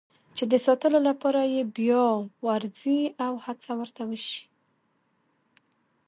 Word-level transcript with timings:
چې 0.35 0.43
د 0.51 0.53
ساتلو 0.65 0.99
لپاره 1.09 1.41
یې 1.53 1.61
بیا 1.77 2.03
وارزي 2.45 3.01
او 3.25 3.33
هڅه 3.45 3.71
ورته 3.79 4.01
وشي. 4.09 4.43